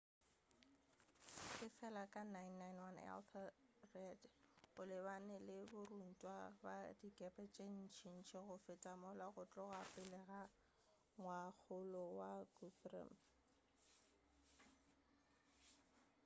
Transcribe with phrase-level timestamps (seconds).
[1.65, 3.05] efela ka 991
[3.83, 4.21] ethelred
[4.79, 10.41] o lebane le borantwa ba dikepe tše ntšintši go feta mola go tloga pele ga
[11.19, 13.09] ngwakgolo wa guthrum